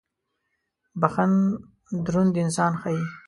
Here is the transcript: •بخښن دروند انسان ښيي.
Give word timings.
•بخښن 0.99 1.31
دروند 2.05 2.33
انسان 2.43 2.71
ښيي. 2.81 3.03